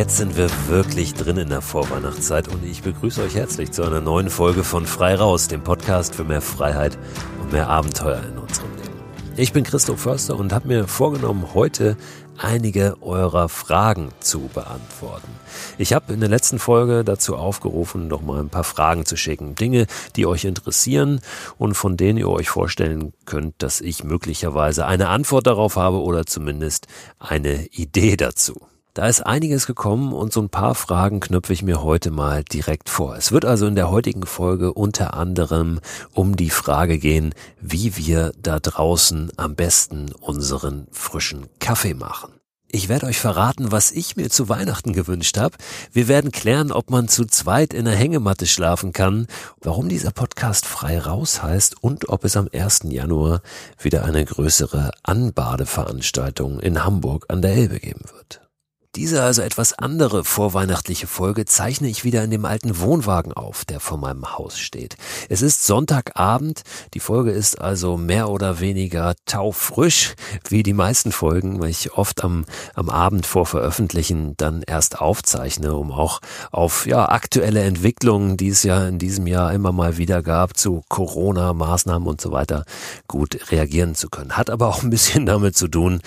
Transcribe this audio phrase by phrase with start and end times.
[0.00, 4.00] Jetzt sind wir wirklich drin in der Vorweihnachtszeit und ich begrüße euch herzlich zu einer
[4.00, 6.96] neuen Folge von Frei Raus, dem Podcast für mehr Freiheit
[7.42, 8.94] und mehr Abenteuer in unserem Leben.
[9.36, 11.98] Ich bin Christoph Förster und habe mir vorgenommen, heute
[12.38, 15.28] einige eurer Fragen zu beantworten.
[15.76, 19.54] Ich habe in der letzten Folge dazu aufgerufen, noch mal ein paar Fragen zu schicken.
[19.54, 21.20] Dinge, die euch interessieren
[21.58, 26.24] und von denen ihr euch vorstellen könnt, dass ich möglicherweise eine Antwort darauf habe oder
[26.24, 26.86] zumindest
[27.18, 28.66] eine Idee dazu.
[28.92, 32.88] Da ist einiges gekommen und so ein paar Fragen knöpfe ich mir heute mal direkt
[32.88, 33.14] vor.
[33.14, 35.80] Es wird also in der heutigen Folge unter anderem
[36.12, 42.32] um die Frage gehen, wie wir da draußen am besten unseren frischen Kaffee machen.
[42.72, 45.56] Ich werde euch verraten, was ich mir zu Weihnachten gewünscht habe.
[45.92, 49.28] Wir werden klären, ob man zu zweit in der Hängematte schlafen kann,
[49.60, 52.82] warum dieser Podcast frei raus heißt und ob es am 1.
[52.84, 53.42] Januar
[53.80, 58.49] wieder eine größere Anbadeveranstaltung in Hamburg an der Elbe geben wird.
[58.96, 63.78] Diese also etwas andere vorweihnachtliche Folge zeichne ich wieder in dem alten Wohnwagen auf, der
[63.78, 64.96] vor meinem Haus steht.
[65.28, 70.16] Es ist Sonntagabend, die Folge ist also mehr oder weniger taufrisch,
[70.48, 75.72] wie die meisten Folgen, weil ich oft am, am Abend vor Veröffentlichen dann erst aufzeichne,
[75.76, 76.18] um auch
[76.50, 80.82] auf ja, aktuelle Entwicklungen, die es ja in diesem Jahr immer mal wieder gab, zu
[80.88, 82.64] Corona-Maßnahmen und so weiter,
[83.06, 84.36] gut reagieren zu können.
[84.36, 86.00] Hat aber auch ein bisschen damit zu tun,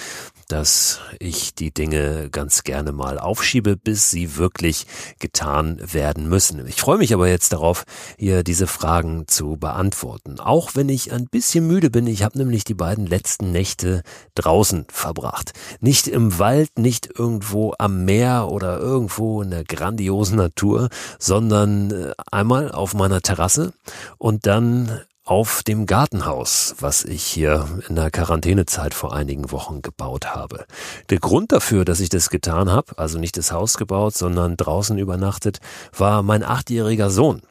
[0.48, 4.86] dass ich die Dinge ganz gerne mal aufschiebe, bis sie wirklich
[5.20, 6.66] getan werden müssen.
[6.68, 7.86] Ich freue mich aber jetzt darauf,
[8.18, 10.40] hier diese Fragen zu beantworten.
[10.40, 14.04] Auch wenn ich ein bisschen müde bin, ich habe nämlich die beiden letzten Nächte
[14.36, 15.54] draußen verbracht.
[15.80, 22.12] Nicht im Wald, nicht irgendwo am Meer oder irgendwo in der grandiosen Natur, sondern äh,
[22.32, 23.74] einmal auf meiner Terrasse
[24.18, 30.36] und dann auf dem Gartenhaus, was ich hier in der Quarantänezeit vor einigen Wochen gebaut
[30.36, 30.66] habe.
[31.10, 34.98] Der Grund dafür, dass ich das getan habe, also nicht das Haus gebaut, sondern draußen
[34.98, 35.60] übernachtet,
[35.98, 37.42] war mein achtjähriger Sohn.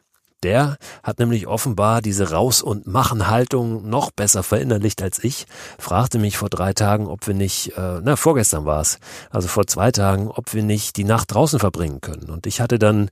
[0.43, 5.47] Der hat nämlich offenbar diese Raus- und Machen-Haltung noch besser verinnerlicht als ich,
[5.79, 8.99] fragte mich vor drei Tagen, ob wir nicht, äh, na, vorgestern war es,
[9.31, 12.29] also vor zwei Tagen, ob wir nicht die Nacht draußen verbringen können.
[12.29, 13.09] Und ich hatte dann,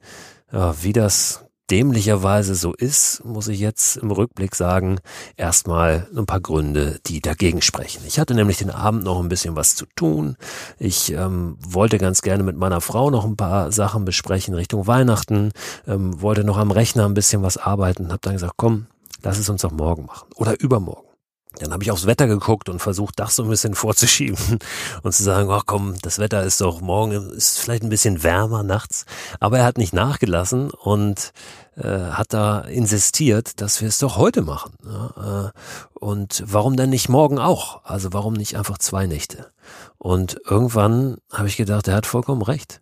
[0.53, 4.99] ja, wie das dämlicherweise so ist, muss ich jetzt im Rückblick sagen,
[5.37, 8.03] erstmal ein paar Gründe, die dagegen sprechen.
[8.07, 10.37] Ich hatte nämlich den Abend noch ein bisschen was zu tun.
[10.79, 15.53] Ich ähm, wollte ganz gerne mit meiner Frau noch ein paar Sachen besprechen Richtung Weihnachten,
[15.87, 18.87] ähm, wollte noch am Rechner ein bisschen was arbeiten, habe dann gesagt, komm,
[19.23, 21.10] lass es uns doch morgen machen oder übermorgen.
[21.59, 24.59] Dann habe ich aufs Wetter geguckt und versucht, das so ein bisschen vorzuschieben
[25.03, 28.63] und zu sagen, ach komm, das Wetter ist doch morgen, ist vielleicht ein bisschen wärmer
[28.63, 29.05] nachts.
[29.41, 31.33] Aber er hat nicht nachgelassen und
[31.77, 34.75] äh, hat da insistiert, dass wir es doch heute machen.
[34.85, 35.51] Ja, äh,
[35.95, 37.85] und warum denn nicht morgen auch?
[37.85, 39.51] Also warum nicht einfach zwei Nächte?
[39.99, 42.81] Und irgendwann habe ich gedacht, er hat vollkommen recht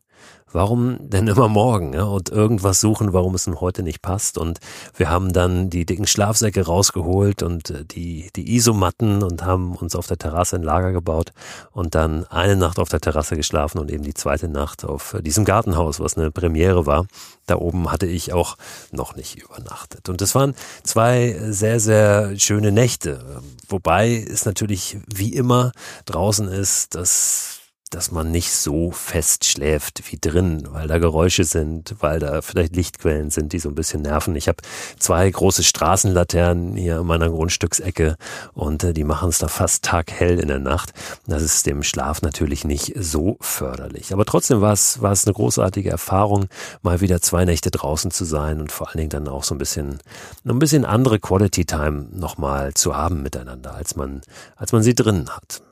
[0.52, 4.38] warum denn immer morgen ja, und irgendwas suchen, warum es nun heute nicht passt.
[4.38, 4.58] Und
[4.96, 9.94] wir haben dann die dicken Schlafsäcke rausgeholt und äh, die, die Isomatten und haben uns
[9.94, 11.32] auf der Terrasse ein Lager gebaut
[11.72, 15.44] und dann eine Nacht auf der Terrasse geschlafen und eben die zweite Nacht auf diesem
[15.44, 17.06] Gartenhaus, was eine Premiere war.
[17.46, 18.56] Da oben hatte ich auch
[18.92, 20.08] noch nicht übernachtet.
[20.08, 23.40] Und das waren zwei sehr, sehr schöne Nächte.
[23.68, 25.72] Wobei es natürlich wie immer
[26.04, 31.94] draußen ist, dass dass man nicht so fest schläft wie drin, weil da Geräusche sind,
[32.00, 34.36] weil da vielleicht Lichtquellen sind, die so ein bisschen nerven.
[34.36, 34.58] Ich habe
[34.98, 38.16] zwei große Straßenlaternen hier in meiner Grundstücksecke
[38.52, 40.92] und äh, die machen es da fast taghell in der Nacht.
[41.26, 44.12] Das ist dem Schlaf natürlich nicht so förderlich.
[44.12, 46.46] Aber trotzdem war es, war es eine großartige Erfahrung,
[46.82, 49.58] mal wieder zwei Nächte draußen zu sein und vor allen Dingen dann auch so ein
[49.58, 49.98] bisschen,
[50.44, 54.22] ein bisschen andere Quality Time nochmal zu haben miteinander, als man,
[54.56, 55.62] als man sie drinnen hat.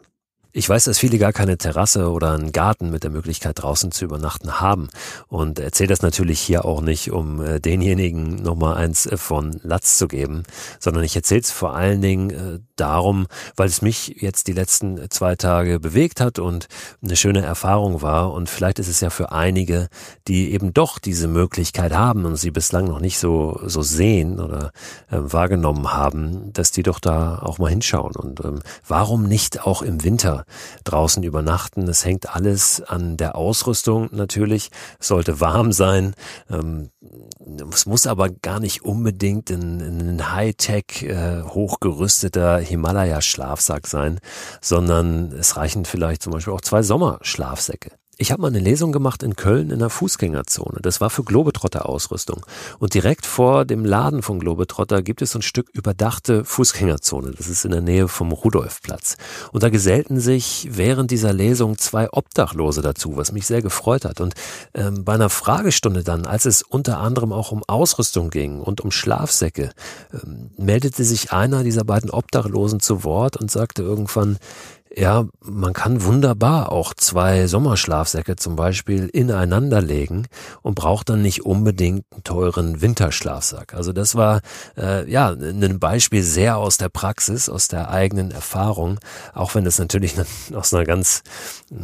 [0.59, 4.07] Ich weiß, dass viele gar keine Terrasse oder einen Garten mit der Möglichkeit draußen zu
[4.07, 4.89] übernachten haben.
[5.29, 9.99] Und erzähle das natürlich hier auch nicht, um äh, denjenigen nochmal eins äh, von Latz
[9.99, 10.45] zu geben,
[10.81, 15.11] sondern ich erzähle es vor allen Dingen äh, darum, weil es mich jetzt die letzten
[15.11, 16.69] zwei Tage bewegt hat und
[17.05, 18.33] eine schöne Erfahrung war.
[18.33, 19.91] Und vielleicht ist es ja für einige,
[20.27, 24.73] die eben doch diese Möglichkeit haben und sie bislang noch nicht so so sehen oder
[25.11, 28.17] äh, wahrgenommen haben, dass die doch da auch mal hinschauen.
[28.17, 30.46] Und ähm, warum nicht auch im Winter
[30.84, 31.89] draußen übernachten.
[31.89, 34.71] Es hängt alles an der Ausrüstung natürlich.
[34.98, 36.15] Es sollte warm sein.
[36.51, 36.91] Ähm,
[37.72, 44.21] es muss aber gar nicht unbedingt ein, ein Hightech äh, hochgerüsteter Himalaya-Schlafsack sein,
[44.60, 47.91] sondern es reichen vielleicht zum Beispiel auch zwei Sommerschlafsäcke.
[48.18, 50.78] Ich habe mal eine Lesung gemacht in Köln in der Fußgängerzone.
[50.80, 52.47] Das war für Globetrotter-Ausrüstung.
[52.78, 57.33] Und direkt vor dem Laden von Globetrotter gibt es so ein Stück überdachte Fußgängerzone.
[57.33, 59.18] Das ist in der Nähe vom Rudolfplatz.
[59.53, 64.22] Und da gesellten sich während dieser Lesung zwei Obdachlose dazu, was mich sehr gefreut hat.
[64.22, 64.33] Und
[64.72, 68.92] ähm, bei einer Fragestunde dann, als es unter anderem auch um Ausrüstung ging und um
[68.92, 69.72] Schlafsäcke,
[70.15, 74.39] ähm, meldete sich einer dieser beiden Obdachlosen zu Wort und sagte irgendwann,
[74.98, 80.27] ja, man kann wunderbar auch zwei Sommerschlafsäcke zum Beispiel ineinander legen
[80.63, 83.75] und braucht dann nicht unbedingt einen teuren Winterschlafsack.
[83.75, 84.41] Also das war
[84.78, 88.98] äh, ja ein Beispiel sehr aus der Praxis, aus der eigenen Erfahrung,
[89.34, 90.15] auch wenn es natürlich
[90.54, 91.22] aus einer ganz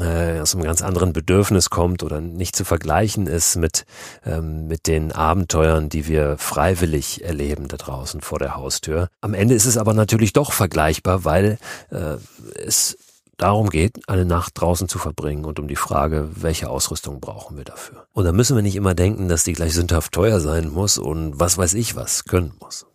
[0.00, 3.84] äh, aus einem ganz anderen Bedürfnis kommt oder nicht zu vergleichen ist mit
[4.24, 9.08] ähm, mit den Abenteuern, die wir freiwillig erleben da draußen vor der Haustür.
[9.20, 11.58] Am Ende ist es aber natürlich doch vergleichbar, weil
[11.90, 12.16] äh,
[12.64, 12.96] es
[13.42, 17.64] darum geht, eine Nacht draußen zu verbringen und um die Frage, welche Ausrüstung brauchen wir
[17.64, 18.06] dafür.
[18.12, 21.38] Und da müssen wir nicht immer denken, dass die gleich sündhaft teuer sein muss und
[21.40, 22.86] was weiß ich was können muss.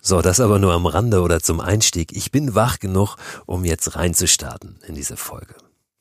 [0.00, 2.12] So, das aber nur am Rande oder zum Einstieg.
[2.16, 3.16] Ich bin wach genug,
[3.46, 5.54] um jetzt reinzustarten in diese Folge.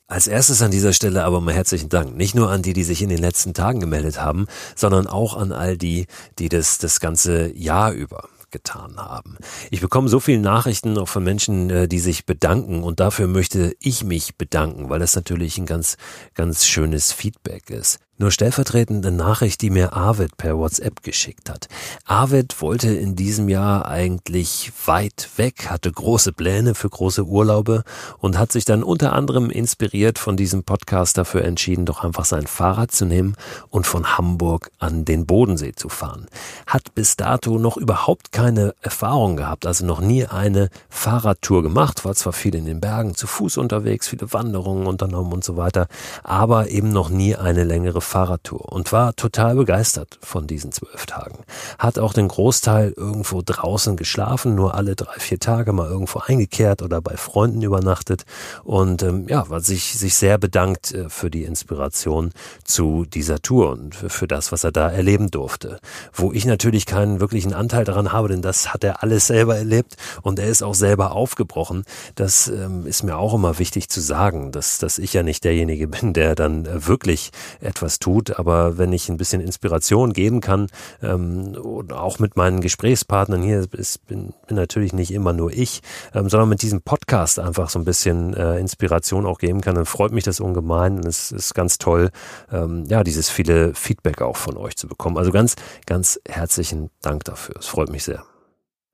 [0.08, 2.16] Als erstes an dieser Stelle aber mal herzlichen Dank.
[2.16, 5.51] Nicht nur an die, die sich in den letzten Tagen gemeldet haben, sondern auch an
[5.51, 6.06] all die,
[6.38, 9.38] die das das ganze Jahr über getan haben.
[9.71, 13.75] Ich bekomme so viele Nachrichten auch von Menschen, äh, die sich bedanken und dafür möchte
[13.80, 15.97] ich mich bedanken, weil das natürlich ein ganz,
[16.33, 18.00] ganz schönes Feedback ist.
[18.17, 21.67] Nur stellvertretende Nachricht, die mir Arvid per WhatsApp geschickt hat.
[22.06, 27.83] Arvid wollte in diesem Jahr eigentlich weit weg, hatte große Pläne für große Urlaube
[28.19, 32.47] und hat sich dann unter anderem inspiriert von diesem Podcast dafür entschieden, doch einfach sein
[32.47, 33.35] Fahrrad zu nehmen
[33.69, 36.27] und von Hamburg an den Bodensee zu fahren.
[36.67, 42.15] Hat bis dato noch überhaupt keine Erfahrung gehabt, also noch nie eine Fahrradtour gemacht, war
[42.15, 45.88] zwar viel in den Bergen zu Fuß unterwegs, viele Wanderungen unternommen und so weiter,
[46.23, 51.40] aber eben noch nie eine längere Fahrradtour und war total begeistert von diesen zwölf Tagen.
[51.78, 56.81] Hat auch den Großteil irgendwo draußen geschlafen, nur alle drei, vier Tage mal irgendwo eingekehrt
[56.81, 58.25] oder bei Freunden übernachtet
[58.63, 62.31] und ähm, ja, war sich, sich sehr bedankt äh, für die Inspiration
[62.63, 65.80] zu dieser Tour und für, das, was er da erleben durfte.
[66.13, 69.98] Wo ich natürlich keinen wirklichen Anteil daran habe, denn das hat er alles selber erlebt
[70.22, 71.84] und er ist auch selber aufgebrochen.
[72.16, 75.88] Das ähm, ist mir auch immer wichtig zu sagen, dass, dass ich ja nicht derjenige
[75.88, 80.42] bin, der dann äh, wirklich etwas was tut, aber wenn ich ein bisschen Inspiration geben
[80.42, 80.68] kann
[81.01, 81.56] ähm,
[81.92, 85.81] auch mit meinen Gesprächspartnern hier, ist, bin, bin natürlich nicht immer nur ich,
[86.13, 89.86] ähm, sondern mit diesem Podcast einfach so ein bisschen äh, Inspiration auch geben kann, dann
[89.86, 92.12] freut mich das ungemein und es ist ganz toll,
[92.51, 95.18] ähm, ja, dieses viele Feedback auch von euch zu bekommen.
[95.18, 95.56] Also ganz,
[95.86, 97.56] ganz herzlichen Dank dafür.
[97.59, 98.35] Es freut mich sehr.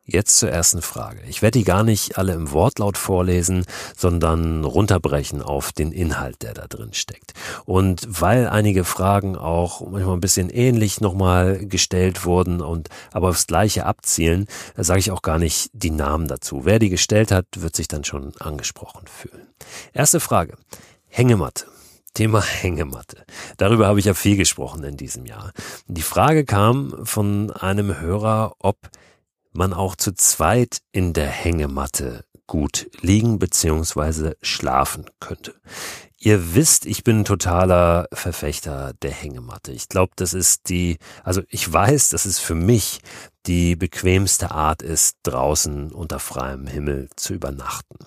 [0.04, 1.22] Jetzt zur ersten Frage.
[1.28, 3.66] Ich werde die gar nicht alle im Wortlaut vorlesen,
[3.96, 7.34] sondern runterbrechen auf den Inhalt, der da drin steckt.
[7.66, 13.46] Und weil einige Fragen auch manchmal ein bisschen ähnlich nochmal gestellt wurden und aber aufs
[13.46, 16.66] Gleiche abzielen, sage ich auch gar nicht die Namen dazu.
[16.66, 19.48] Wer die gestellt hat, wird sich dann schon angesprochen fühlen.
[19.94, 20.56] Erste Frage.
[21.10, 21.66] Hängematte.
[22.16, 23.24] Thema Hängematte.
[23.58, 25.52] Darüber habe ich ja viel gesprochen in diesem Jahr.
[25.88, 28.78] Die Frage kam von einem Hörer, ob
[29.54, 34.34] man auch zu zweit in der Hängematte gut liegen bzw.
[34.42, 35.54] schlafen könnte.
[36.18, 39.72] Ihr wisst, ich bin totaler Verfechter der Hängematte.
[39.72, 43.00] Ich glaube, das ist die, also ich weiß, dass es für mich
[43.48, 48.01] die bequemste Art ist, draußen unter freiem Himmel zu übernachten.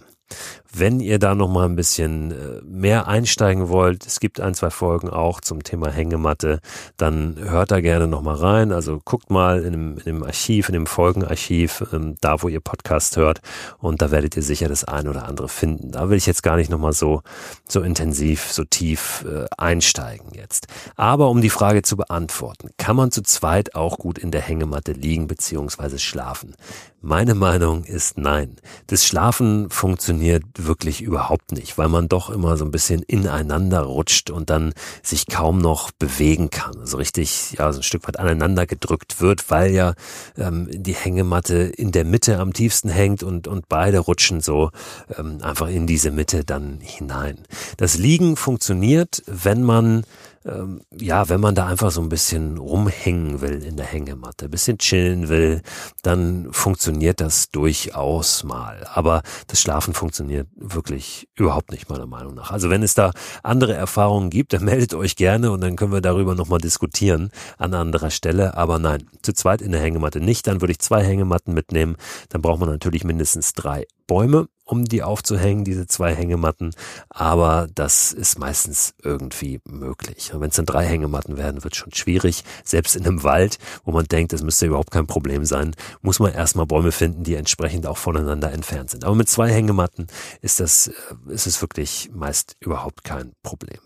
[0.76, 4.70] Wenn ihr da noch mal ein bisschen äh, mehr einsteigen wollt, es gibt ein, zwei
[4.70, 6.58] Folgen auch zum Thema Hängematte,
[6.96, 8.72] dann hört da gerne noch mal rein.
[8.72, 12.58] Also guckt mal in dem, in dem Archiv, in dem Folgenarchiv, ähm, da wo ihr
[12.58, 13.40] Podcast hört
[13.78, 15.92] und da werdet ihr sicher das ein oder andere finden.
[15.92, 17.22] Da will ich jetzt gar nicht noch mal so,
[17.68, 20.66] so intensiv, so tief äh, einsteigen jetzt.
[20.96, 24.90] Aber um die Frage zu beantworten, kann man zu zweit auch gut in der Hängematte
[24.90, 25.98] liegen bzw.
[25.98, 26.56] schlafen?
[27.06, 28.56] Meine Meinung ist nein.
[28.86, 34.30] Das Schlafen funktioniert wirklich überhaupt nicht, weil man doch immer so ein bisschen ineinander rutscht
[34.30, 36.78] und dann sich kaum noch bewegen kann.
[36.78, 39.92] Also richtig, ja, so ein Stück weit aneinander gedrückt wird, weil ja
[40.38, 44.70] ähm, die Hängematte in der Mitte am tiefsten hängt und, und beide rutschen so
[45.18, 47.36] ähm, einfach in diese Mitte dann hinein.
[47.76, 50.04] Das Liegen funktioniert, wenn man
[50.46, 54.78] ähm, ja, wenn man da einfach so ein bisschen rumhängen will in der Hängematte, bisschen
[54.78, 55.62] chillen will,
[56.02, 58.86] dann funktioniert das durchaus mal.
[58.92, 62.50] Aber das Schlafen funktioniert wirklich überhaupt nicht, meiner Meinung nach.
[62.50, 66.00] Also wenn es da andere Erfahrungen gibt, dann meldet euch gerne und dann können wir
[66.00, 68.56] darüber nochmal diskutieren an anderer Stelle.
[68.56, 70.46] Aber nein, zu zweit in der Hängematte nicht.
[70.46, 71.96] Dann würde ich zwei Hängematten mitnehmen.
[72.28, 76.74] Dann braucht man natürlich mindestens drei Bäume um die aufzuhängen, diese zwei Hängematten.
[77.08, 80.32] Aber das ist meistens irgendwie möglich.
[80.34, 82.44] Wenn es dann drei Hängematten werden, wird schon schwierig.
[82.64, 86.32] Selbst in einem Wald, wo man denkt, das müsste überhaupt kein Problem sein, muss man
[86.32, 89.04] erstmal Bäume finden, die entsprechend auch voneinander entfernt sind.
[89.04, 90.06] Aber mit zwei Hängematten
[90.40, 90.92] ist das, äh,
[91.32, 93.80] ist es wirklich meist überhaupt kein Problem.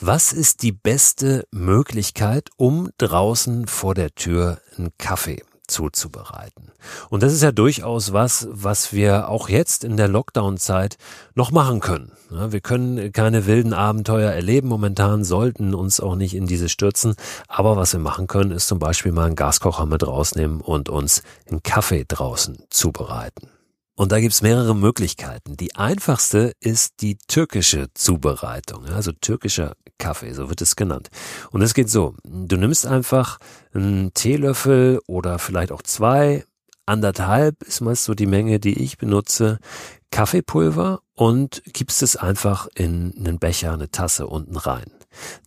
[0.00, 6.72] Was ist die beste Möglichkeit, um draußen vor der Tür einen Kaffee zuzubereiten.
[7.10, 10.98] Und das ist ja durchaus was, was wir auch jetzt in der Lockdown-Zeit
[11.34, 12.12] noch machen können.
[12.30, 17.14] wir können keine wilden Abenteuer erleben momentan, sollten uns auch nicht in diese stürzen.
[17.46, 21.22] Aber was wir machen können, ist zum Beispiel mal einen Gaskocher mit rausnehmen und uns
[21.48, 23.50] einen Kaffee draußen zubereiten.
[23.98, 25.56] Und da gibt's mehrere Möglichkeiten.
[25.56, 31.10] Die einfachste ist die türkische Zubereitung, also türkischer Kaffee, so wird es genannt.
[31.50, 33.38] Und es geht so, du nimmst einfach
[33.74, 36.44] einen Teelöffel oder vielleicht auch zwei,
[36.86, 39.58] anderthalb ist meist so die Menge, die ich benutze,
[40.12, 44.92] Kaffeepulver und gibst es einfach in einen Becher, eine Tasse unten rein.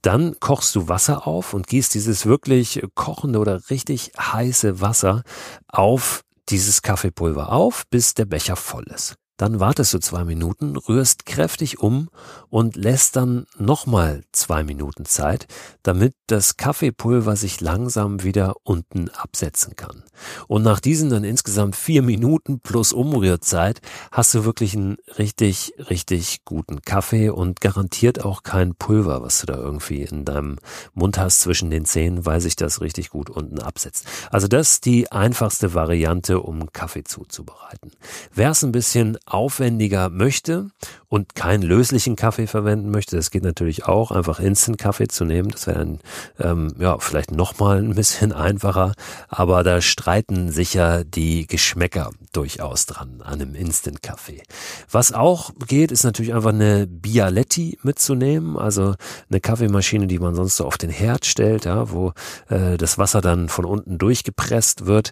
[0.01, 5.23] Dann kochst du Wasser auf und gießt dieses wirklich kochende oder richtig heiße Wasser
[5.69, 9.15] auf dieses Kaffeepulver auf, bis der Becher voll ist.
[9.41, 12.09] Dann wartest du zwei Minuten, rührst kräftig um
[12.51, 15.47] und lässt dann nochmal zwei Minuten Zeit,
[15.81, 20.03] damit das Kaffeepulver sich langsam wieder unten absetzen kann.
[20.47, 23.81] Und nach diesen dann insgesamt vier Minuten plus Umrührzeit
[24.11, 29.47] hast du wirklich einen richtig, richtig guten Kaffee und garantiert auch kein Pulver, was du
[29.47, 30.59] da irgendwie in deinem
[30.93, 34.05] Mund hast zwischen den Zähnen, weil sich das richtig gut unten absetzt.
[34.29, 37.91] Also das ist die einfachste Variante, um Kaffee zuzubereiten.
[38.31, 40.69] Wer es ein bisschen aufwendiger möchte
[41.11, 45.49] und keinen löslichen Kaffee verwenden möchte, das geht natürlich auch, einfach Instant-Kaffee zu nehmen.
[45.49, 45.99] Das wäre dann
[46.39, 48.93] ähm, ja vielleicht nochmal ein bisschen einfacher,
[49.27, 54.41] aber da streiten sicher die Geschmäcker durchaus dran an einem Instant-Kaffee.
[54.89, 58.95] Was auch geht, ist natürlich einfach eine Bialetti mitzunehmen, also
[59.29, 62.13] eine Kaffeemaschine, die man sonst so auf den Herd stellt, ja, wo
[62.47, 65.11] äh, das Wasser dann von unten durchgepresst wird,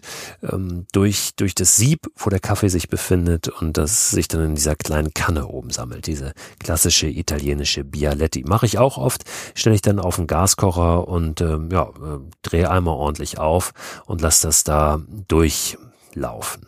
[0.50, 4.54] ähm, durch, durch das Sieb, wo der Kaffee sich befindet und das sich dann in
[4.54, 5.89] dieser kleinen Kanne oben sammelt.
[6.00, 8.44] Diese klassische italienische Bialetti.
[8.46, 12.70] Mache ich auch oft, stelle ich dann auf den Gaskocher und ähm, ja, äh, drehe
[12.70, 13.72] einmal ordentlich auf
[14.06, 16.66] und lasse das da durchlaufen.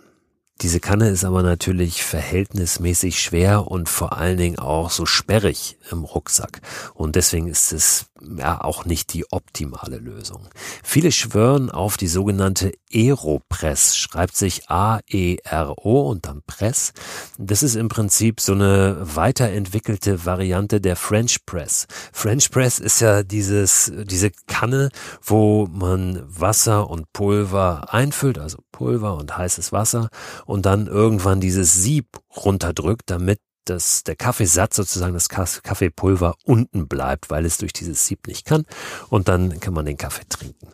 [0.63, 6.05] Diese Kanne ist aber natürlich verhältnismäßig schwer und vor allen Dingen auch so sperrig im
[6.05, 6.61] Rucksack.
[6.95, 8.07] Und deswegen ist es
[8.39, 10.49] ja auch nicht die optimale Lösung.
[10.83, 16.93] Viele schwören auf die sogenannte Aeropress, schreibt sich A-E-R-O und dann Press.
[17.39, 21.87] Das ist im Prinzip so eine weiterentwickelte Variante der French Press.
[22.13, 24.91] French Press ist ja dieses, diese Kanne,
[25.23, 30.09] wo man Wasser und Pulver einfüllt, also Pulver und heißes Wasser
[30.47, 37.31] und dann irgendwann dieses Sieb runterdrückt, damit dass der Kaffeesatz sozusagen das Kaffeepulver unten bleibt,
[37.31, 38.65] weil es durch dieses Sieb nicht kann
[39.09, 40.69] und dann kann man den Kaffee trinken.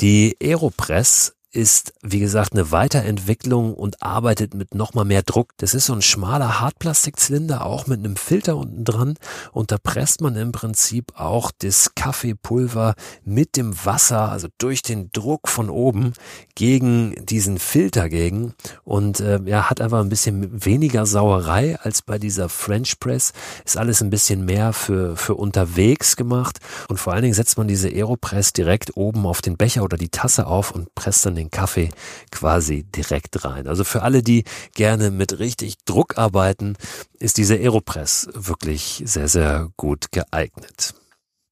[0.00, 5.52] Die Aeropress ist, wie gesagt, eine Weiterentwicklung und arbeitet mit nochmal mehr Druck.
[5.58, 9.14] Das ist so ein schmaler Hartplastikzylinder, auch mit einem Filter unten dran.
[9.52, 12.94] Und da presst man im Prinzip auch das Kaffeepulver
[13.24, 16.12] mit dem Wasser, also durch den Druck von oben,
[16.54, 18.54] gegen diesen Filter gegen.
[18.82, 23.32] Und äh, ja, hat einfach ein bisschen weniger Sauerei als bei dieser French Press.
[23.64, 26.58] Ist alles ein bisschen mehr für, für unterwegs gemacht.
[26.88, 30.08] Und vor allen Dingen setzt man diese Aeropress direkt oben auf den Becher oder die
[30.08, 31.90] Tasse auf und presst dann den den Kaffee
[32.30, 33.66] quasi direkt rein.
[33.66, 36.76] Also für alle, die gerne mit richtig Druck arbeiten,
[37.18, 40.94] ist diese Aeropress wirklich sehr, sehr gut geeignet.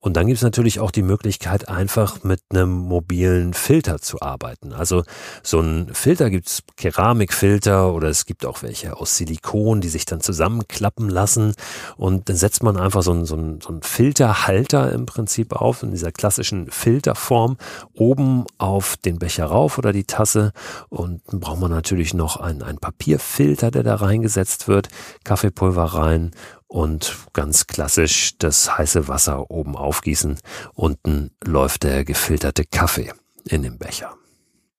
[0.04, 4.72] Und dann gibt es natürlich auch die Möglichkeit, einfach mit einem mobilen Filter zu arbeiten.
[4.72, 5.04] Also
[5.44, 10.20] so ein Filter gibt's Keramikfilter oder es gibt auch welche aus Silikon, die sich dann
[10.20, 11.54] zusammenklappen lassen.
[11.96, 15.84] Und dann setzt man einfach so einen, so einen, so einen Filterhalter im Prinzip auf,
[15.84, 17.56] in dieser klassischen Filterform,
[17.94, 20.50] oben auf den Becher rauf oder die Tasse.
[20.88, 24.88] Und dann braucht man natürlich noch einen, einen Papierfilter, der da reingesetzt wird,
[25.22, 26.32] Kaffeepulver rein
[26.72, 30.38] und ganz klassisch das heiße Wasser oben aufgießen.
[30.72, 33.12] Unten läuft der gefilterte Kaffee
[33.44, 34.14] in dem Becher.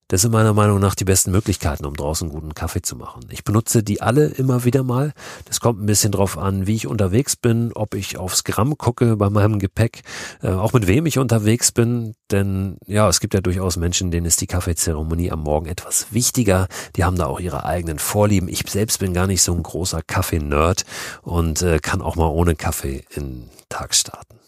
[0.08, 3.22] Das sind meiner Meinung nach die besten Möglichkeiten, um draußen guten Kaffee zu machen.
[3.30, 5.14] Ich benutze die alle immer wieder mal.
[5.46, 9.16] Das kommt ein bisschen drauf an, wie ich unterwegs bin, ob ich aufs Gramm gucke
[9.16, 10.02] bei meinem Gepäck,
[10.42, 12.14] äh, auch mit wem ich unterwegs bin.
[12.30, 16.68] Denn ja, es gibt ja durchaus Menschen, denen ist die Kaffeezeremonie am Morgen etwas wichtiger.
[16.96, 18.48] Die haben da auch ihre eigenen Vorlieben.
[18.48, 20.84] Ich selbst bin gar nicht so ein großer Kaffee-Nerd
[21.22, 24.43] und äh, kann auch mal ohne Kaffee in den Tag starten.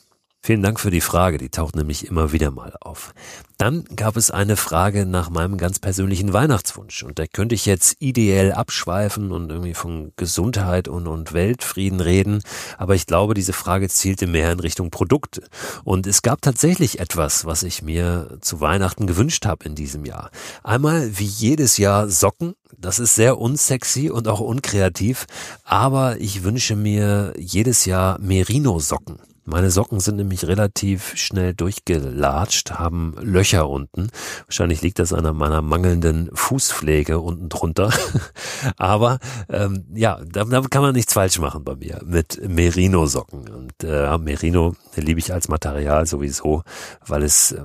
[0.46, 3.14] Vielen Dank für die Frage, die taucht nämlich immer wieder mal auf.
[3.58, 7.96] Dann gab es eine Frage nach meinem ganz persönlichen Weihnachtswunsch und da könnte ich jetzt
[7.98, 12.44] ideell abschweifen und irgendwie von Gesundheit und, und Weltfrieden reden,
[12.78, 15.42] aber ich glaube, diese Frage zielte mehr in Richtung Produkte
[15.82, 20.30] und es gab tatsächlich etwas, was ich mir zu Weihnachten gewünscht habe in diesem Jahr.
[20.62, 25.26] Einmal wie jedes Jahr Socken, das ist sehr unsexy und auch unkreativ,
[25.64, 29.18] aber ich wünsche mir jedes Jahr Merino-Socken.
[29.48, 34.08] Meine Socken sind nämlich relativ schnell durchgelatscht, haben Löcher unten.
[34.46, 37.92] Wahrscheinlich liegt das an meiner mangelnden Fußpflege unten drunter.
[38.76, 43.48] Aber ähm, ja, da, da kann man nichts falsch machen bei mir mit Merino-Socken.
[43.48, 46.64] Und äh, Merino liebe ich als Material sowieso,
[47.06, 47.62] weil es äh,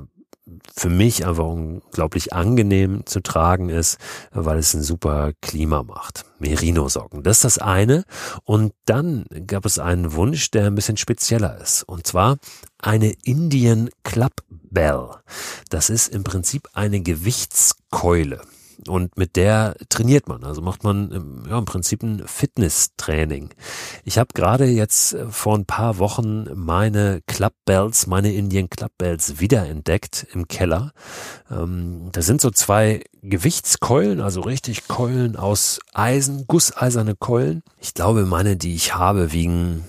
[0.76, 3.98] für mich einfach unglaublich angenehm zu tragen ist,
[4.32, 6.26] weil es ein super Klima macht.
[6.40, 7.24] Merino-Socken.
[7.24, 8.04] Das ist das eine.
[8.44, 11.84] Und dann gab es einen Wunsch, der ein bisschen spezieller ist.
[11.84, 12.38] Und zwar
[12.80, 15.10] eine Indian Club Bell.
[15.70, 18.42] Das ist im Prinzip eine Gewichtskeule
[18.88, 20.44] und mit der trainiert man.
[20.44, 23.50] Also macht man ja, im Prinzip ein Fitnesstraining.
[24.04, 28.92] Ich habe gerade jetzt äh, vor ein paar Wochen meine Club Bells, meine Indian Club
[28.98, 30.92] Bells wiederentdeckt im Keller.
[31.50, 37.64] Ähm, das sind so zwei Gewichtskeulen, also richtig Keulen aus Eisen, gusseiserne Keulen.
[37.80, 39.86] Ich glaube, meine, die ich habe, wiegen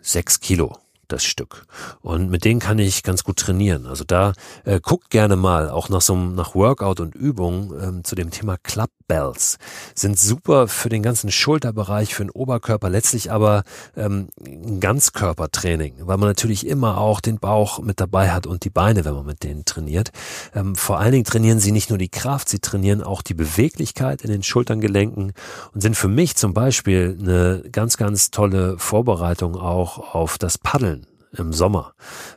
[0.00, 0.76] sechs Kilo
[1.12, 1.66] das Stück.
[2.00, 3.86] Und mit denen kann ich ganz gut trainieren.
[3.86, 4.32] Also da
[4.64, 8.30] äh, guckt gerne mal, auch nach so einem nach Workout und Übung ähm, zu dem
[8.30, 9.58] Thema Club Bells.
[9.96, 13.64] Sind super für den ganzen Schulterbereich, für den Oberkörper, letztlich aber
[13.96, 18.70] ähm, ein Ganzkörpertraining, weil man natürlich immer auch den Bauch mit dabei hat und die
[18.70, 20.12] Beine, wenn man mit denen trainiert.
[20.54, 24.22] Ähm, vor allen Dingen trainieren sie nicht nur die Kraft, sie trainieren auch die Beweglichkeit
[24.22, 25.32] in den Schulterngelenken
[25.74, 30.99] und sind für mich zum Beispiel eine ganz, ganz tolle Vorbereitung auch auf das Paddeln
[31.36, 31.94] im Sommer.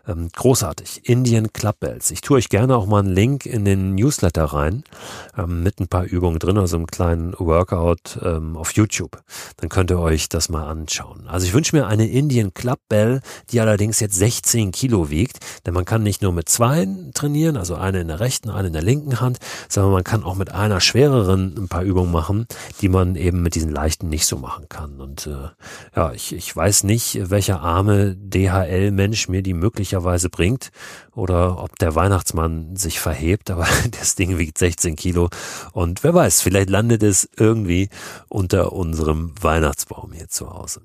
[0.08, 1.10] Ähm, großartig.
[1.10, 2.12] Indian Club Bells.
[2.12, 4.84] Ich tue euch gerne auch mal einen Link in den Newsletter rein,
[5.38, 9.22] ähm, mit ein paar Übungen drin, also einem kleinen Workout ähm, auf YouTube.
[9.58, 11.28] Dann könnt ihr euch das mal anschauen.
[11.28, 13.22] Also ich wünsche mir eine Indian Club Bell,
[13.52, 17.76] die allerdings jetzt 16 Kilo wiegt, denn man kann nicht nur mit zwei trainieren, also
[17.76, 19.40] eine in der rechten, eine in der linken Hand,
[19.70, 22.48] sondern man kann auch mit einer schwereren ein paar Übungen machen,
[22.82, 25.00] die man eben mit diesen leichten nicht so machen kann.
[25.00, 25.50] Und äh,
[25.96, 30.72] ja, ich, ich weiß nicht, welcher arme DHL Mensch mir die möglicherweise bringt
[31.12, 33.68] oder ob der Weihnachtsmann sich verhebt, aber
[34.00, 35.30] das Ding wiegt 16 Kilo
[35.72, 37.90] und wer weiß, vielleicht landet es irgendwie
[38.30, 40.82] unter unserem Weihnachtsbaum hier zu Hause.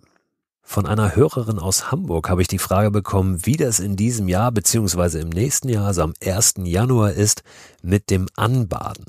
[0.70, 4.52] Von einer Hörerin aus Hamburg habe ich die Frage bekommen, wie das in diesem Jahr
[4.52, 6.56] beziehungsweise im nächsten Jahr, also am 1.
[6.58, 7.42] Januar ist,
[7.82, 9.06] mit dem Anbaden.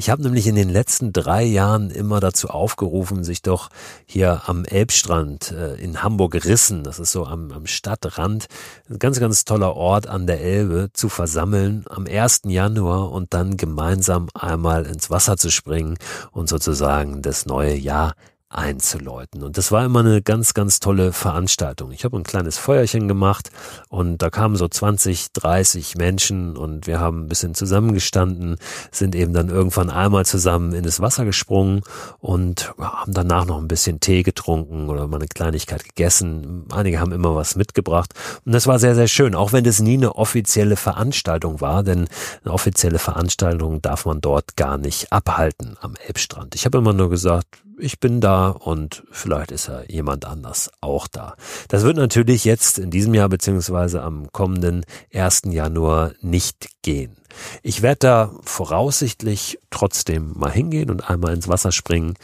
[0.00, 3.68] Ich habe nämlich in den letzten drei Jahren immer dazu aufgerufen, sich doch
[4.06, 8.46] hier am Elbstrand äh, in Hamburg-Rissen, das ist so am, am Stadtrand,
[8.88, 12.44] ein ganz, ganz toller Ort an der Elbe, zu versammeln am 1.
[12.46, 15.98] Januar und dann gemeinsam einmal ins Wasser zu springen
[16.30, 18.14] und sozusagen das neue Jahr
[18.50, 19.44] einzuläuten.
[19.44, 21.92] Und das war immer eine ganz, ganz tolle Veranstaltung.
[21.92, 23.50] Ich habe ein kleines Feuerchen gemacht
[23.88, 28.56] und da kamen so 20, 30 Menschen und wir haben ein bisschen zusammengestanden,
[28.90, 31.82] sind eben dann irgendwann einmal zusammen in das Wasser gesprungen
[32.18, 36.66] und haben danach noch ein bisschen Tee getrunken oder mal eine Kleinigkeit gegessen.
[36.72, 38.12] Einige haben immer was mitgebracht
[38.44, 42.08] und das war sehr, sehr schön, auch wenn das nie eine offizielle Veranstaltung war, denn
[42.44, 46.56] eine offizielle Veranstaltung darf man dort gar nicht abhalten am Elbstrand.
[46.56, 51.06] Ich habe immer nur gesagt, ich bin da und vielleicht ist ja jemand anders auch
[51.06, 51.36] da.
[51.68, 55.42] Das wird natürlich jetzt in diesem Jahr beziehungsweise am kommenden 1.
[55.46, 57.19] Januar nicht gehen.
[57.62, 62.14] Ich werde da voraussichtlich trotzdem mal hingehen und einmal ins Wasser springen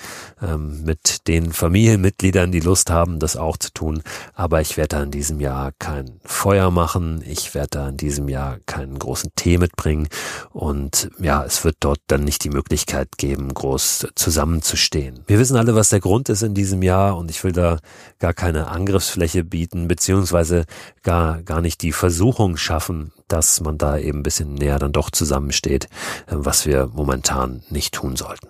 [0.42, 4.02] ähm, mit den Familienmitgliedern, die Lust haben, das auch zu tun.
[4.34, 7.22] Aber ich werde da in diesem Jahr kein Feuer machen.
[7.26, 10.08] Ich werde da in diesem Jahr keinen großen Tee mitbringen.
[10.52, 15.24] Und ja, es wird dort dann nicht die Möglichkeit geben, groß zusammenzustehen.
[15.26, 17.78] Wir wissen alle, was der Grund ist in diesem Jahr und ich will da
[18.18, 20.64] gar keine Angriffsfläche bieten, beziehungsweise
[21.02, 25.10] gar, gar nicht die Versuchung schaffen, dass man da eben ein bisschen näher dann doch
[25.10, 25.84] zusammensteht,
[26.26, 28.48] äh, was wir momentan nicht tun sollten.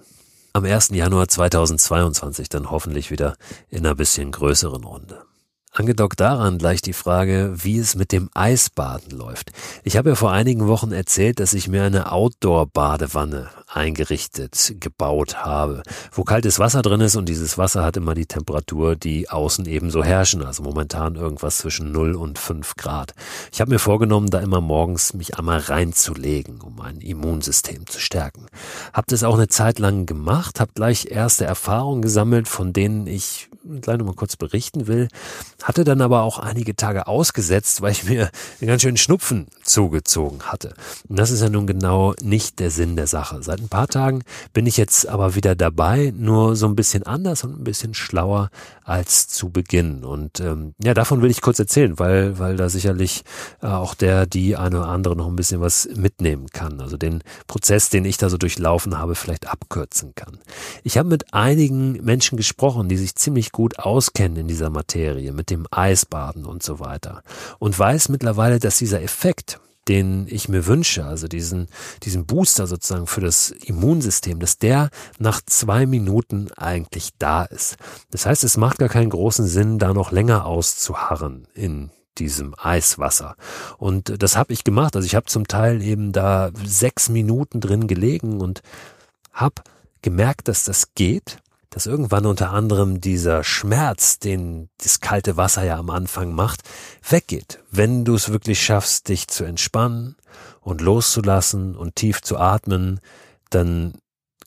[0.53, 0.91] Am 1.
[0.95, 3.37] Januar 2022 dann hoffentlich wieder
[3.69, 5.23] in einer bisschen größeren Runde.
[5.71, 9.53] Angedockt daran gleich die Frage, wie es mit dem Eisbaden läuft.
[9.85, 15.83] Ich habe ja vor einigen Wochen erzählt, dass ich mir eine Outdoor-Badewanne eingerichtet, gebaut habe,
[16.13, 20.03] wo kaltes Wasser drin ist und dieses Wasser hat immer die Temperatur, die außen ebenso
[20.03, 23.13] herrschen, also momentan irgendwas zwischen 0 und 5 Grad.
[23.53, 28.47] Ich habe mir vorgenommen, da immer morgens mich einmal reinzulegen, um mein Immunsystem zu stärken.
[28.93, 33.49] Hab das auch eine Zeit lang gemacht, habe gleich erste Erfahrungen gesammelt, von denen ich
[33.81, 35.09] gleich nochmal kurz berichten will.
[35.63, 40.43] Hatte dann aber auch einige Tage ausgesetzt, weil ich mir einen ganz schönen Schnupfen zugezogen
[40.43, 40.75] hatte.
[41.09, 43.43] Und das ist ja nun genau nicht der Sinn der Sache.
[43.43, 47.45] Seit ein paar Tagen bin ich jetzt aber wieder dabei, nur so ein bisschen anders
[47.45, 48.51] und ein bisschen schlauer
[48.87, 50.05] als zu Beginn.
[50.05, 53.25] Und ähm, ja, davon will ich kurz erzählen, weil, weil da sicherlich
[53.61, 56.81] äh, auch der, die eine oder andere noch ein bisschen was mitnehmen kann.
[56.81, 60.39] Also den Prozess, den ich da so durchlaufen habe, vielleicht abkürzen kann.
[60.85, 65.51] Ich habe mit einigen Menschen gesprochen, die sich ziemlich gut auskennen in dieser Materie, mit
[65.51, 67.23] dem Eisbaden und so weiter.
[67.59, 71.69] Und weiß mittlerweile, dass dieser Effekt, den ich mir wünsche, also diesen,
[72.03, 77.77] diesen Booster sozusagen für das Immunsystem, dass der nach zwei Minuten eigentlich da ist.
[78.11, 83.37] Das heißt, es macht gar keinen großen Sinn, da noch länger auszuharren in diesem Eiswasser.
[83.79, 84.97] Und das habe ich gemacht.
[84.97, 88.63] Also ich habe zum Teil eben da sechs Minuten drin gelegen und
[89.33, 89.63] habe
[90.03, 91.39] gemerkt, dass das geht
[91.71, 96.63] dass irgendwann unter anderem dieser Schmerz, den das kalte Wasser ja am Anfang macht,
[97.09, 100.17] weggeht, wenn du es wirklich schaffst, dich zu entspannen
[100.61, 103.01] und loszulassen und tief zu atmen,
[103.51, 103.95] dann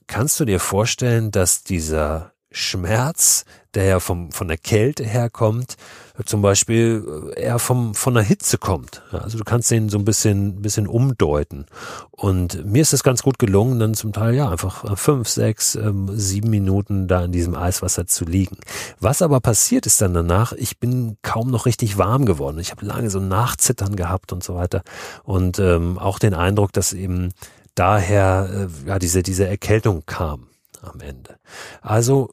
[0.06, 5.76] kannst du dir vorstellen, dass dieser Schmerz, der ja vom, von der Kälte herkommt,
[6.24, 9.02] zum Beispiel äh, eher vom, von der Hitze kommt.
[9.12, 11.66] Also du kannst den so ein bisschen, bisschen umdeuten.
[12.10, 16.10] Und mir ist es ganz gut gelungen, dann zum Teil ja einfach fünf, sechs, ähm,
[16.12, 18.58] sieben Minuten da in diesem Eiswasser zu liegen.
[18.98, 22.58] Was aber passiert ist dann danach, ich bin kaum noch richtig warm geworden.
[22.58, 24.82] Ich habe lange so Nachzittern gehabt und so weiter.
[25.24, 27.32] Und ähm, auch den Eindruck, dass eben
[27.74, 30.48] daher äh, ja diese, diese Erkältung kam
[30.82, 31.36] am Ende.
[31.82, 32.30] Also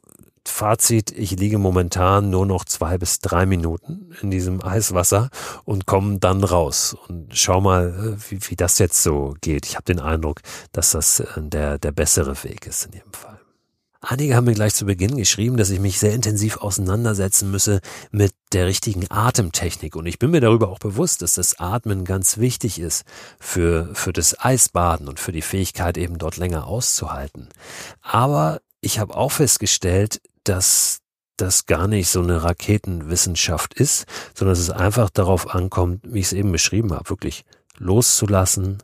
[0.48, 5.30] Fazit, ich liege momentan nur noch zwei bis drei Minuten in diesem Eiswasser
[5.64, 9.66] und komme dann raus und schau mal, äh, wie, wie das jetzt so geht.
[9.66, 10.40] Ich habe den Eindruck,
[10.72, 13.38] dass das äh, der, der bessere Weg ist in jedem Fall.
[14.00, 17.80] Einige haben mir gleich zu Beginn geschrieben, dass ich mich sehr intensiv auseinandersetzen müsse
[18.12, 19.96] mit der richtigen Atemtechnik.
[19.96, 23.04] Und ich bin mir darüber auch bewusst, dass das Atmen ganz wichtig ist
[23.40, 27.48] für, für das Eisbaden und für die Fähigkeit eben dort länger auszuhalten.
[28.00, 31.00] Aber ich habe auch festgestellt, dass
[31.36, 36.26] das gar nicht so eine Raketenwissenschaft ist, sondern dass es einfach darauf ankommt, wie ich
[36.26, 37.44] es eben beschrieben habe, wirklich
[37.78, 38.78] loszulassen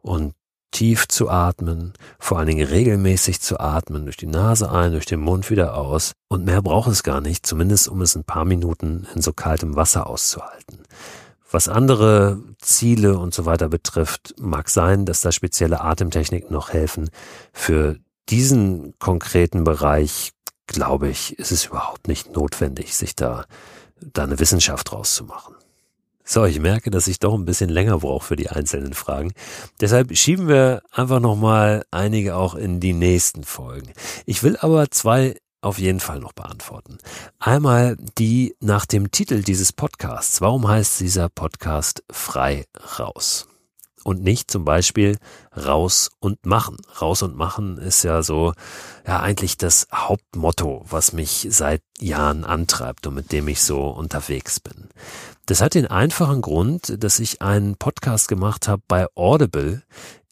[0.00, 0.34] und
[0.72, 5.20] tief zu atmen, vor allen Dingen regelmäßig zu atmen, durch die Nase ein, durch den
[5.20, 6.12] Mund wieder aus.
[6.28, 9.76] Und mehr braucht es gar nicht, zumindest um es ein paar Minuten in so kaltem
[9.76, 10.82] Wasser auszuhalten.
[11.50, 17.10] Was andere Ziele und so weiter betrifft, mag sein, dass da spezielle Atemtechniken noch helfen.
[17.52, 17.98] Für
[18.30, 20.32] diesen konkreten Bereich
[20.66, 23.46] glaube ich, ist es überhaupt nicht notwendig, sich da,
[24.00, 25.54] da eine Wissenschaft draus zu machen.
[26.24, 29.32] So, ich merke, dass ich doch ein bisschen länger brauche für die einzelnen Fragen.
[29.80, 33.92] Deshalb schieben wir einfach nochmal einige auch in die nächsten Folgen.
[34.24, 36.98] Ich will aber zwei auf jeden Fall noch beantworten.
[37.38, 40.40] Einmal die nach dem Titel dieses Podcasts.
[40.40, 42.66] Warum heißt dieser Podcast frei
[42.98, 43.46] raus?
[44.04, 45.18] Und nicht zum Beispiel
[45.56, 46.76] raus und machen.
[47.00, 48.52] Raus und machen ist ja so,
[49.06, 54.60] ja, eigentlich das Hauptmotto, was mich seit Jahren antreibt und mit dem ich so unterwegs
[54.60, 54.88] bin.
[55.46, 59.82] Das hat den einfachen Grund, dass ich einen Podcast gemacht habe bei Audible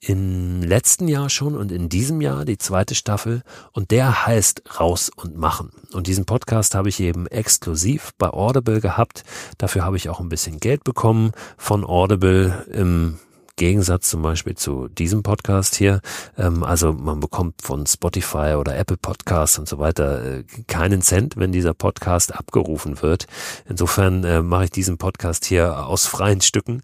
[0.00, 5.11] im letzten Jahr schon und in diesem Jahr die zweite Staffel und der heißt Raus
[5.14, 5.70] und Machen.
[5.92, 9.24] Und diesen Podcast habe ich eben exklusiv bei Audible gehabt.
[9.59, 13.18] Dafür habe ich auch ein bisschen Geld bekommen von Audible im
[13.60, 16.00] Gegensatz zum Beispiel zu diesem Podcast hier.
[16.38, 21.36] Ähm, also man bekommt von Spotify oder Apple Podcasts und so weiter äh, keinen Cent,
[21.36, 23.26] wenn dieser Podcast abgerufen wird.
[23.68, 26.80] Insofern äh, mache ich diesen Podcast hier aus freien Stücken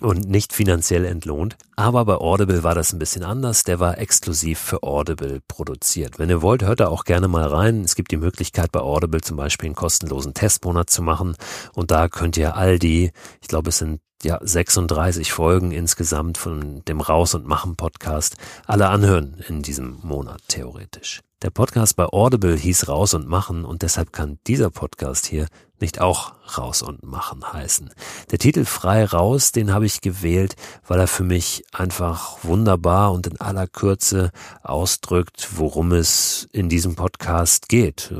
[0.00, 1.56] und nicht finanziell entlohnt.
[1.76, 3.64] Aber bei Audible war das ein bisschen anders.
[3.64, 6.18] Der war exklusiv für Audible produziert.
[6.18, 7.82] Wenn ihr wollt, hört da auch gerne mal rein.
[7.82, 11.36] Es gibt die Möglichkeit bei Audible zum Beispiel einen kostenlosen Testmonat zu machen.
[11.74, 16.82] Und da könnt ihr all die, ich glaube es sind ja 36 Folgen insgesamt von
[16.86, 21.20] dem Raus und Machen Podcast alle anhören in diesem Monat theoretisch.
[21.42, 25.46] Der Podcast bei Audible hieß Raus und Machen und deshalb kann dieser Podcast hier
[25.80, 27.90] nicht auch Raus und Machen heißen.
[28.30, 30.54] Der Titel Frei raus, den habe ich gewählt,
[30.86, 34.30] weil er für mich einfach wunderbar und in aller Kürze
[34.62, 38.12] ausdrückt, worum es in diesem Podcast geht.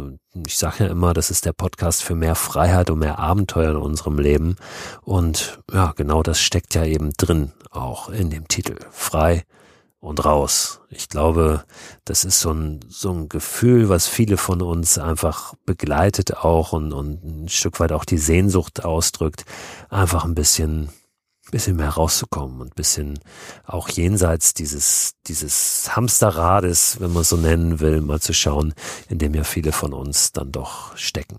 [0.47, 3.77] Ich sage ja immer, das ist der Podcast für mehr Freiheit und mehr Abenteuer in
[3.77, 4.57] unserem Leben.
[5.03, 8.77] Und ja, genau das steckt ja eben drin, auch in dem Titel.
[8.91, 9.45] Frei
[10.01, 10.81] und raus.
[10.91, 11.65] Ich glaube,
[12.05, 16.93] das ist so ein, so ein Gefühl, was viele von uns einfach begleitet auch und,
[16.93, 19.45] und ein Stück weit auch die Sehnsucht ausdrückt,
[19.89, 20.91] einfach ein bisschen,
[21.51, 23.19] bisschen mehr rauszukommen und bisschen
[23.65, 28.75] auch jenseits dieses, dieses Hamsterrades, wenn man es so nennen will, mal zu schauen,
[29.09, 31.39] in dem ja viele von uns dann doch stecken.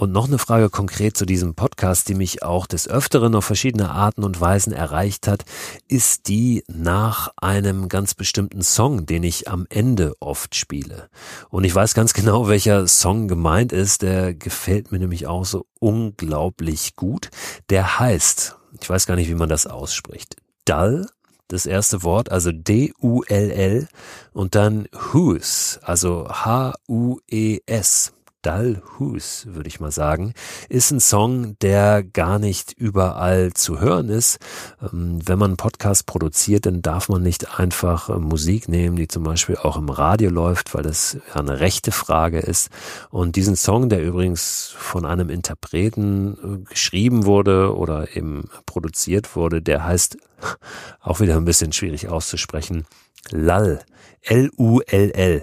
[0.00, 3.90] Und noch eine Frage konkret zu diesem Podcast, die mich auch des Öfteren auf verschiedene
[3.90, 5.44] Arten und Weisen erreicht hat,
[5.88, 11.10] ist die nach einem ganz bestimmten Song, den ich am Ende oft spiele.
[11.50, 14.00] Und ich weiß ganz genau, welcher Song gemeint ist.
[14.00, 17.28] Der gefällt mir nämlich auch so unglaublich gut.
[17.68, 21.08] Der heißt, ich weiß gar nicht, wie man das ausspricht, Dull
[21.48, 23.88] das erste Wort, also D-U-L-L
[24.32, 28.14] und dann Who's, also H-U-E-S.
[28.42, 30.32] Dalhus, würde ich mal sagen,
[30.68, 34.38] ist ein Song, der gar nicht überall zu hören ist.
[34.80, 39.08] Ähm, wenn man einen Podcast produziert, dann darf man nicht einfach äh, Musik nehmen, die
[39.08, 42.70] zum Beispiel auch im Radio läuft, weil das eine rechte Frage ist.
[43.10, 49.60] Und diesen Song, der übrigens von einem Interpreten äh, geschrieben wurde oder eben produziert wurde,
[49.60, 50.16] der heißt
[51.00, 52.86] auch wieder ein bisschen schwierig auszusprechen,
[53.30, 53.84] Lall.
[54.22, 55.42] L-U-L-L.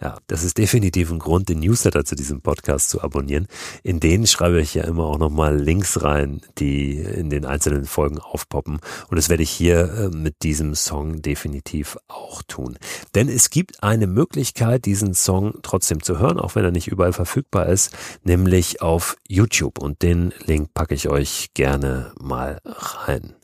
[0.00, 3.46] Ja, das ist definitiv ein Grund, den Newsletter zu diesem Podcast zu abonnieren.
[3.82, 8.18] In denen schreibe ich ja immer auch nochmal Links rein, die in den einzelnen Folgen
[8.18, 8.80] aufpoppen.
[9.08, 12.78] Und das werde ich hier äh, mit diesem Song definitiv auch tun.
[13.14, 17.12] Denn es gibt eine Möglichkeit, diesen Song trotzdem zu hören, auch wenn er nicht überall
[17.12, 19.78] verfügbar ist, nämlich auf YouTube.
[19.78, 23.34] Und den Link packe ich euch gerne mal rein.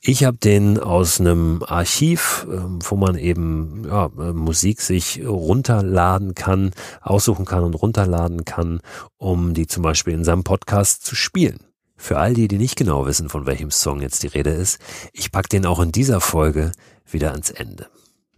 [0.00, 6.72] Ich habe den aus einem Archiv, ähm, wo man eben ja, Musik sich runterladen kann,
[7.00, 8.80] aussuchen kann und runterladen kann,
[9.16, 11.58] um die zum Beispiel in seinem Podcast zu spielen.
[11.96, 14.78] Für all die, die nicht genau wissen, von welchem Song jetzt die Rede ist,
[15.12, 16.72] ich pack den auch in dieser Folge
[17.06, 17.88] wieder ans Ende.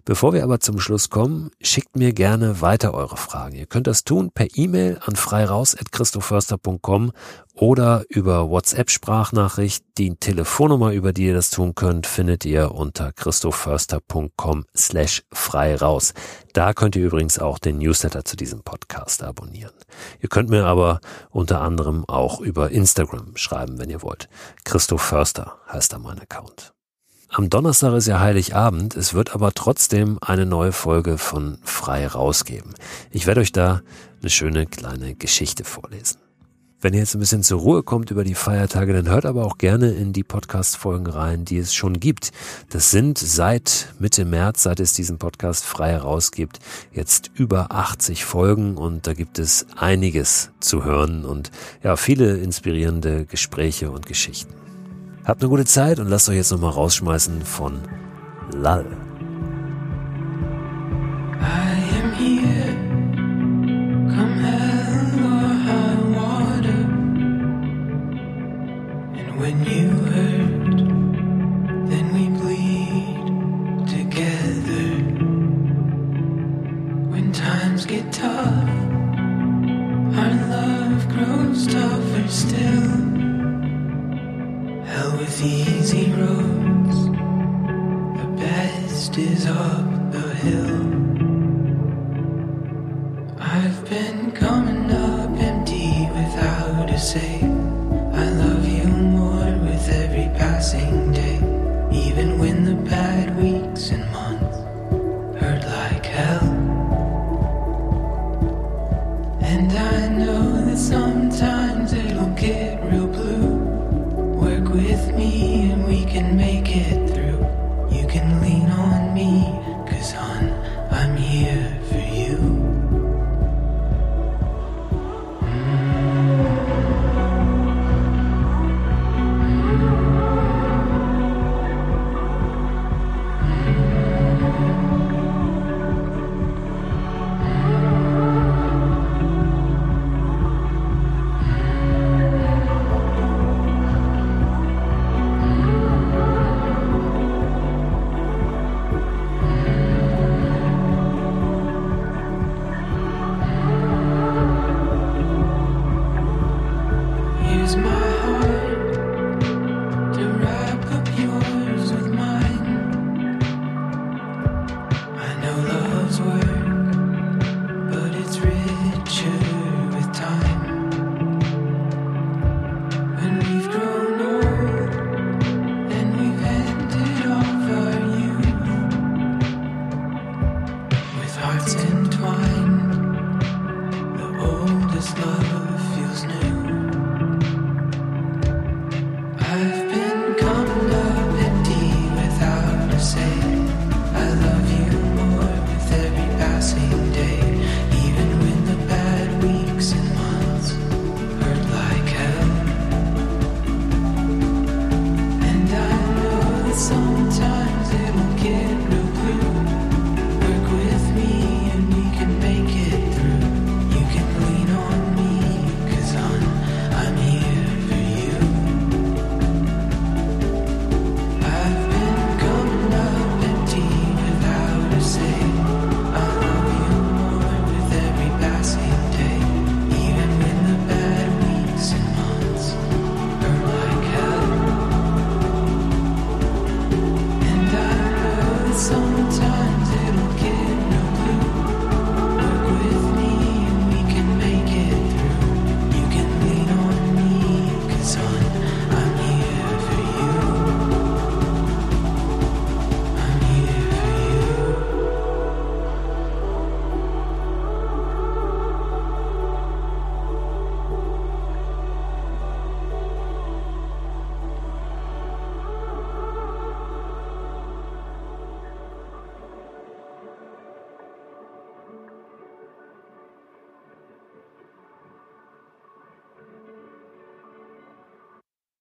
[0.07, 3.57] Bevor wir aber zum Schluss kommen, schickt mir gerne weiter eure Fragen.
[3.57, 7.11] Ihr könnt das tun per E-Mail an freiraus.christoförster.com
[7.55, 9.85] oder über WhatsApp-Sprachnachricht.
[9.99, 16.14] Die Telefonnummer, über die ihr das tun könnt, findet ihr unter christoförster.com slash frei raus.
[16.53, 19.75] Da könnt ihr übrigens auch den Newsletter zu diesem Podcast abonnieren.
[20.21, 24.29] Ihr könnt mir aber unter anderem auch über Instagram schreiben, wenn ihr wollt.
[24.62, 26.76] Christoph Förster heißt da mein Account.
[27.29, 32.75] Am Donnerstag ist ja Heiligabend, es wird aber trotzdem eine neue Folge von Frei rausgeben.
[33.11, 33.83] Ich werde euch da
[34.21, 36.19] eine schöne kleine Geschichte vorlesen.
[36.81, 39.59] Wenn ihr jetzt ein bisschen zur Ruhe kommt über die Feiertage, dann hört aber auch
[39.59, 42.31] gerne in die Podcast-Folgen rein, die es schon gibt.
[42.71, 46.61] Das sind seit Mitte März, seit es diesen Podcast frei herausgibt,
[46.93, 51.51] jetzt über 80 Folgen und da gibt es einiges zu hören und
[51.83, 54.66] ja, viele inspirierende Gespräche und Geschichten.
[55.27, 57.83] Habt eine gute Zeit und lasst euch jetzt nochmal rausschmeißen von
[58.53, 59.06] Lall.